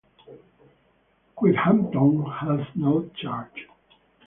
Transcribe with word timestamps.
Quidhampton 1.37 2.25
has 2.39 2.65
no 2.75 3.07
church. 3.15 3.67